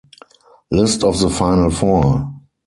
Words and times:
List 0.71 1.03
of 1.03 1.19
the 1.19 1.29
final 1.29 1.69
four. 1.69 2.33